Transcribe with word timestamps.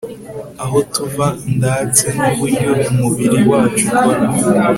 aho 0.63 0.77
tuva 0.93 1.27
ndatse 1.57 2.05
n 2.17 2.19
uburyo 2.31 2.69
umubiri 2.89 3.39
wacu 3.49 3.85
ukora 4.23 4.23